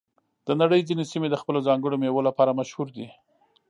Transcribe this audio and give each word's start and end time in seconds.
د 0.47 0.49
نړۍ 0.61 0.81
ځینې 0.89 1.03
سیمې 1.11 1.27
د 1.31 1.35
خپلو 1.41 1.59
ځانګړو 1.67 1.95
میوو 2.01 2.25
لپاره 2.27 2.57
مشهور 2.59 2.87
دي. 2.95 3.07